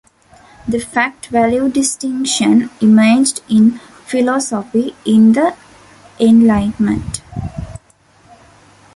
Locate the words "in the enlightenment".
5.05-7.21